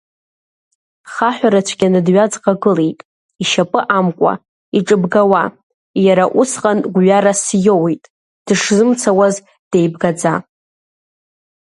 [1.13, 2.99] Хаҳәра цәгьаны дҩаӡӷагылеит,
[3.41, 4.33] ишьапы амкуа,
[4.77, 5.43] иҿыбгауа,
[6.05, 8.03] иара усҟан гәҩарас иоуит,
[8.45, 9.35] дышзымцауаз
[9.71, 10.33] деибгаӡа.